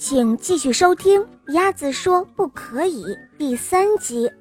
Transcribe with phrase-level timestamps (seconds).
[0.00, 1.20] 请继续收听
[1.52, 3.04] 《鸭子说不可以》
[3.36, 4.32] 第三集。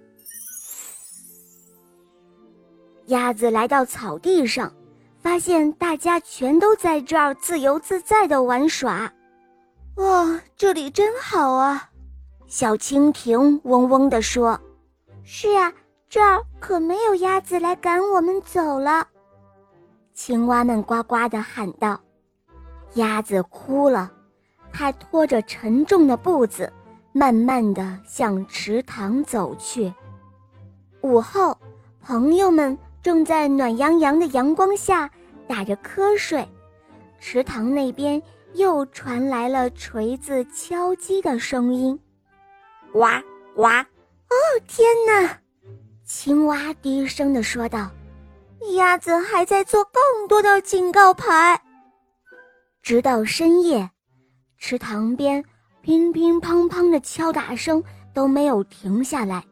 [3.08, 4.74] 鸭子来到草地上，
[5.22, 9.12] 发现大家全都在这儿自由自在的玩耍。
[9.98, 11.90] 哇，这里真好啊！
[12.48, 14.58] 小蜻蜓嗡嗡地说
[15.26, 15.74] ：“是啊，
[16.08, 19.06] 这儿可没有鸭子来赶我们走了。”
[20.16, 22.00] 青蛙们呱呱地喊道
[22.96, 24.14] ：“鸭子哭了。”
[24.72, 26.72] 他拖着沉重的步子，
[27.12, 29.94] 慢慢地向池塘走去。
[31.02, 31.58] 午后，
[32.02, 35.10] 朋友们正在暖洋洋的阳光下
[35.48, 36.48] 打着瞌睡，
[37.20, 38.22] 池塘那边
[38.54, 42.00] 又传来了锤子敲击的声音，
[42.92, 43.00] 呱
[43.56, 43.64] 呱！
[43.64, 44.36] 哦，
[44.68, 45.40] 天哪！
[46.04, 47.90] 青蛙低声地说道
[48.76, 51.62] ：“鸭子还在做更多的警告牌。”
[52.82, 53.90] 直到深夜。
[54.60, 55.44] 池塘边
[55.82, 57.82] 乒乒乓乓的敲打声
[58.14, 59.44] 都没有停下来，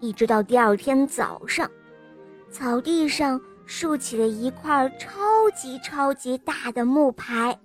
[0.00, 1.70] 一直到第二天早上，
[2.50, 5.20] 草地上竖起了一块超
[5.54, 7.56] 级超级大的木牌，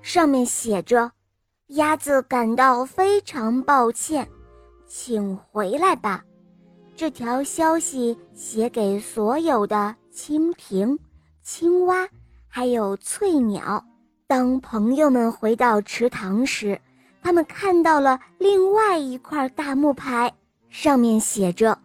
[0.00, 1.12] 上面写着
[1.76, 4.26] ：“鸭子感到非常抱歉，
[4.86, 6.24] 请回来吧。”
[6.96, 10.98] 这条消息写给所有的蜻蜓、
[11.42, 12.08] 青蛙，
[12.48, 13.84] 还有翠鸟。
[14.36, 16.80] 当朋友们回到池塘时，
[17.22, 20.34] 他们看到了另外一块大木牌，
[20.70, 21.78] 上面写着：“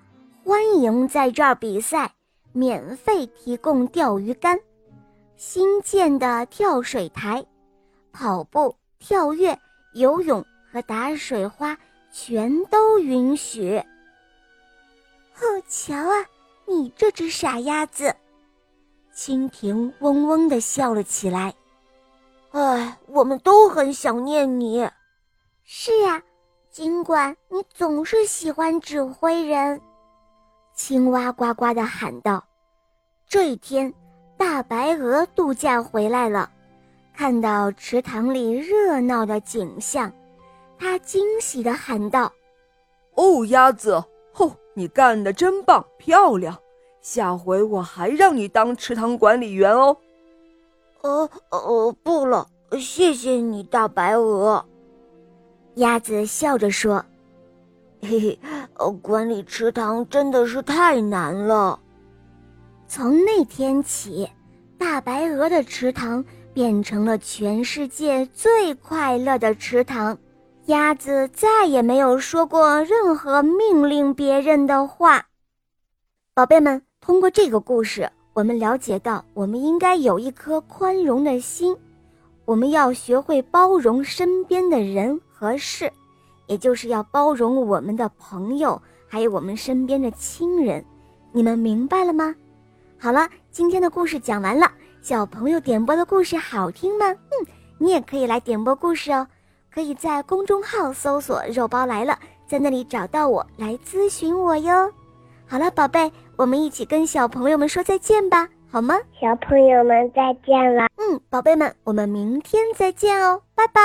[0.44, 2.12] 欢迎在这儿比赛，
[2.52, 4.60] 免费提供钓鱼竿，
[5.38, 7.46] 新建的跳水台，
[8.12, 9.56] 跑步、跳跃、
[9.94, 11.78] 游泳和打水花
[12.12, 13.78] 全都允许。”
[15.38, 16.26] 哦，瞧啊，
[16.66, 18.12] 你这只傻鸭子！
[19.16, 21.54] 蜻蜓嗡嗡地笑了起来。
[22.52, 24.90] 哎，我们都很想念你。
[25.64, 26.22] 是呀，
[26.72, 29.80] 尽管你总是喜欢指挥人。
[30.74, 32.44] 青蛙呱呱地喊道
[33.30, 33.94] ：“这一天，
[34.36, 36.50] 大白鹅度假回来了，
[37.16, 40.12] 看到池塘里热闹的景象，
[40.80, 42.32] 它惊喜地喊道
[43.14, 44.04] ：‘哦，鸭子，
[44.34, 46.58] 吼，你干得真棒，漂亮！
[47.02, 49.96] 下回我还让你当池塘管理员哦。’”
[51.02, 52.48] 呃呃，不了，
[52.80, 54.66] 谢谢你，大白鹅。
[55.76, 57.06] 鸭子笑着说
[58.02, 58.40] ：“嘿嘿，
[59.02, 61.80] 管理池塘真的是太难了。”
[62.88, 64.30] 从那天起，
[64.78, 70.18] 大白鹅的池塘变成了全世界最快乐的池塘。
[70.66, 75.28] 鸭子再也没有说过任何命令别人的话。
[76.34, 78.12] 宝贝们，通过这个故事。
[78.40, 81.76] 我们了解到，我们应该有一颗宽容的心，
[82.46, 85.92] 我们要学会包容身边的人和事，
[86.48, 90.82] 也就是要包容我们的朋友，还有我们身边的亲人。
[91.34, 92.34] 你们明白了吗？
[92.98, 94.72] 好了，今天的故事讲完了。
[95.02, 97.08] 小朋友点播的故事好听吗？
[97.08, 97.48] 嗯，
[97.78, 99.28] 你也可以来点播故事哦，
[99.70, 102.18] 可以在公众号搜索“肉包来了”，
[102.48, 104.90] 在那里找到我来咨询我哟。
[105.46, 108.96] 好了，宝贝，我们一起跟小朋友们说再见吧，好吗？
[109.20, 110.88] 小朋友们再见了。
[110.96, 113.82] 嗯，宝贝们，我们明天再见哦，拜拜。